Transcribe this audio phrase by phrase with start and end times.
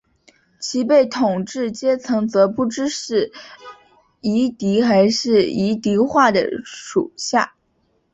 [0.59, 3.31] 其被统治阶层则不知是
[4.21, 7.53] 夷狄还是夷狄化的诸夏。